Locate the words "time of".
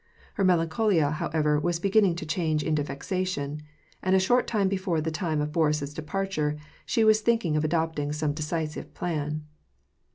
5.11-5.51